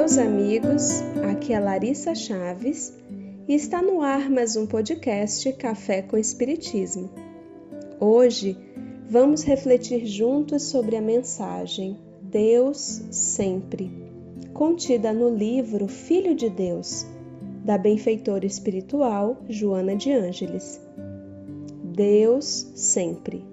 [0.00, 2.90] meus amigos, aqui é Larissa Chaves
[3.46, 7.10] e está no ar mais um podcast Café com Espiritismo.
[8.00, 8.56] Hoje
[9.06, 13.92] vamos refletir juntos sobre a mensagem Deus Sempre,
[14.54, 17.06] contida no livro Filho de Deus,
[17.62, 20.80] da benfeitora espiritual Joana de Ângeles.
[21.84, 23.44] Deus Sempre.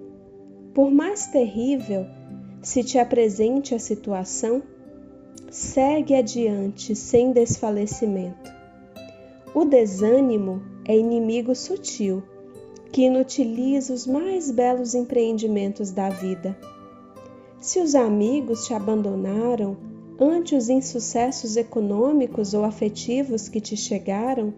[0.72, 2.06] Por mais terrível
[2.62, 4.62] se te apresente a situação,
[5.50, 8.50] segue adiante sem desfalecimento.
[9.54, 12.22] O desânimo é inimigo sutil
[12.92, 16.56] que inutiliza os mais belos empreendimentos da vida.
[17.60, 19.76] Se os amigos te abandonaram
[20.20, 24.52] ante os insucessos econômicos ou afetivos que te chegaram,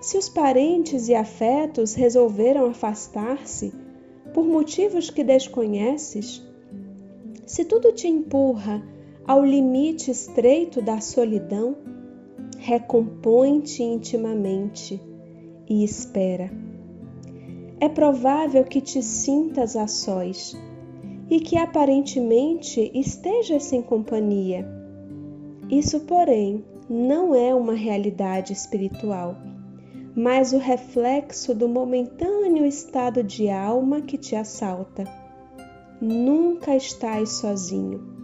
[0.00, 3.72] se os parentes e afetos resolveram afastar-se
[4.32, 6.42] por motivos que desconheces,
[7.44, 8.82] se tudo te empurra
[9.30, 11.76] ao limite estreito da solidão,
[12.58, 15.00] recompõe-te intimamente
[15.68, 16.50] e espera.
[17.78, 20.60] É provável que te sintas a sós
[21.30, 24.66] e que aparentemente estejas sem companhia.
[25.70, 29.36] Isso, porém, não é uma realidade espiritual,
[30.12, 35.04] mas o reflexo do momentâneo estado de alma que te assalta.
[36.00, 38.18] Nunca estás sozinho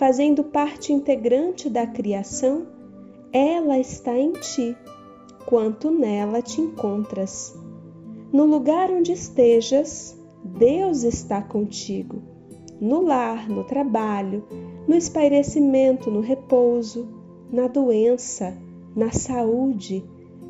[0.00, 2.66] fazendo parte integrante da criação,
[3.30, 4.74] ela está em ti,
[5.44, 7.54] quanto nela te encontras.
[8.32, 12.22] No lugar onde estejas, Deus está contigo.
[12.80, 14.42] No lar, no trabalho,
[14.88, 17.06] no espairecimento, no repouso,
[17.52, 18.56] na doença,
[18.96, 20.02] na saúde,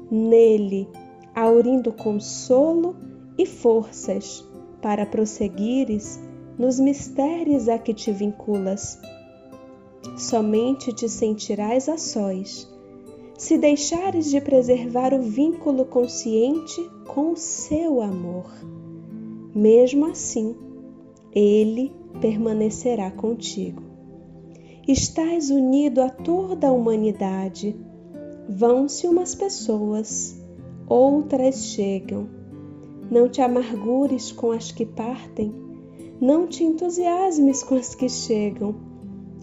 [0.08, 0.88] nele,
[1.34, 2.94] aurindo consolo
[3.36, 4.48] e forças
[4.80, 6.20] para prosseguires
[6.56, 8.96] nos mistérios a que te vinculas
[10.16, 12.68] Somente te sentirás a sós
[13.40, 18.52] se deixares de preservar o vínculo consciente com o seu amor.
[19.54, 20.54] Mesmo assim,
[21.32, 21.90] ele
[22.20, 23.82] permanecerá contigo.
[24.86, 27.74] Estás unido a toda a humanidade.
[28.46, 30.38] Vão-se umas pessoas,
[30.86, 32.28] outras chegam.
[33.10, 35.54] Não te amargures com as que partem,
[36.20, 38.89] não te entusiasmes com as que chegam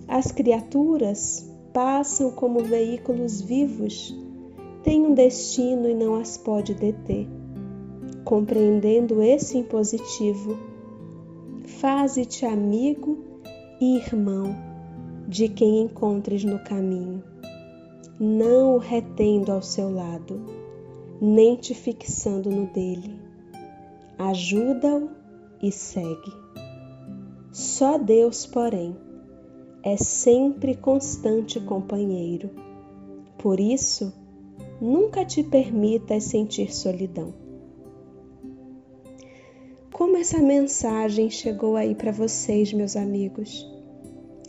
[0.07, 4.16] as criaturas passam como veículos vivos,
[4.84, 7.28] têm um destino e não as pode deter.
[8.23, 10.57] Compreendendo esse impositivo,
[11.66, 13.18] faze-te amigo
[13.81, 14.56] e irmão
[15.28, 17.22] de quem encontres no caminho,
[18.19, 20.41] não o retendo ao seu lado,
[21.22, 23.19] nem te fixando no dele.
[24.18, 25.09] Ajuda-o
[25.62, 26.34] e segue.
[27.51, 28.95] Só Deus, porém,
[29.84, 32.50] é sempre constante companheiro.
[33.38, 34.14] Por isso,
[34.82, 37.34] nunca te permitas sentir solidão.
[39.92, 43.68] Como essa mensagem chegou aí para vocês, meus amigos?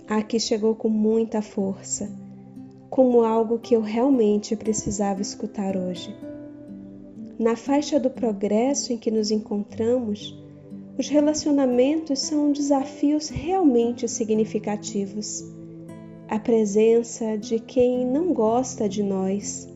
[0.06, 2.10] Aqui chegou com muita força,
[2.90, 6.14] como algo que eu realmente precisava escutar hoje.
[7.38, 10.36] Na faixa do progresso em que nos encontramos,
[10.98, 15.44] os relacionamentos são desafios realmente significativos.
[16.28, 19.68] A presença de quem não gosta de nós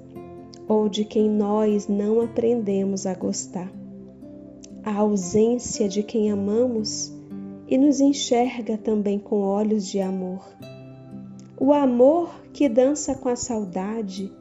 [0.66, 3.72] ou de quem nós não aprendemos a gostar.
[4.82, 7.12] A ausência de quem amamos
[7.68, 10.44] e nos enxerga também com olhos de amor.
[11.56, 14.32] O amor que dança com a saudade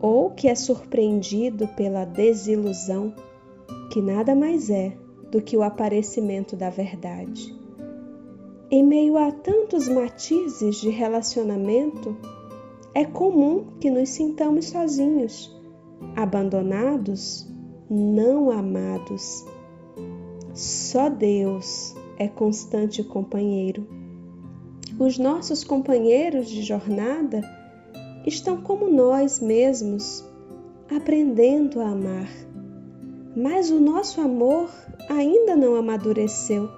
[0.00, 3.14] ou que é surpreendido pela desilusão,
[3.92, 4.92] que nada mais é
[5.30, 7.54] do que o aparecimento da verdade.
[8.70, 12.16] Em meio a tantos matizes de relacionamento,
[12.94, 15.56] é comum que nos sintamos sozinhos,
[16.16, 17.48] abandonados,
[17.88, 19.44] não amados.
[20.54, 23.86] Só Deus é constante companheiro.
[24.98, 27.40] Os nossos companheiros de jornada
[28.26, 30.24] estão como nós mesmos,
[30.94, 32.28] aprendendo a amar.
[33.36, 34.68] Mas o nosso amor
[35.08, 36.68] ainda não amadureceu.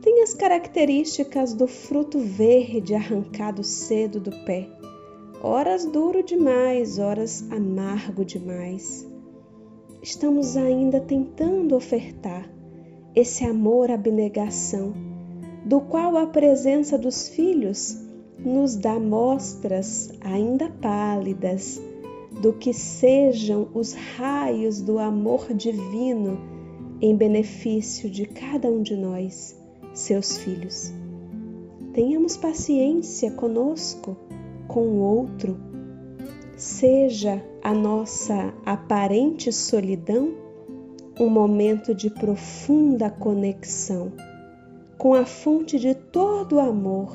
[0.00, 4.68] Tem as características do fruto verde arrancado cedo do pé,
[5.40, 9.06] horas duro demais, horas amargo demais.
[10.02, 12.50] Estamos ainda tentando ofertar
[13.14, 14.92] esse amor abnegação,
[15.64, 17.96] do qual a presença dos filhos
[18.38, 21.80] nos dá mostras ainda pálidas
[22.40, 26.38] do que sejam os raios do amor divino
[27.00, 29.56] em benefício de cada um de nós,
[29.92, 30.92] seus filhos.
[31.92, 34.16] Tenhamos paciência conosco,
[34.66, 35.56] com o outro
[36.62, 40.32] seja a nossa aparente solidão
[41.18, 44.12] um momento de profunda conexão
[44.96, 47.12] com a fonte de todo amor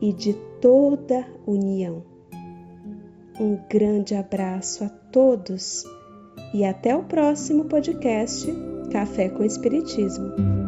[0.00, 2.02] e de toda união.
[3.40, 5.84] Um grande abraço a todos
[6.52, 8.52] e até o próximo podcast
[8.90, 10.61] Café com Espiritismo.